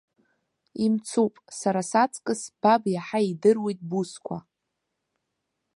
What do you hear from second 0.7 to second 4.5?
Имцуп, сара саҵкыс баб иаҳа идыруеит бусқәа.